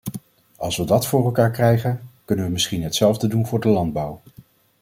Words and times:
Als 0.55 0.77
we 0.77 0.83
dat 0.85 1.07
voor 1.07 1.25
elkaar 1.25 1.51
krijgen, 1.51 2.09
kunnen 2.25 2.45
we 2.45 2.51
misschien 2.51 2.83
hetzelfde 2.83 3.27
doen 3.27 3.45
voor 3.47 3.59
de 3.59 3.67
landbouw. 3.69 4.21